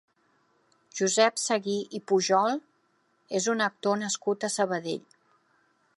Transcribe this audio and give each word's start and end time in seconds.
Josep 0.99 1.37
Seguí 1.41 1.75
i 1.99 2.01
Pujol 2.11 2.57
és 3.41 3.49
un 3.55 3.63
actor 3.67 4.03
nascut 4.07 4.47
a 4.49 4.53
Sabadell. 4.59 5.07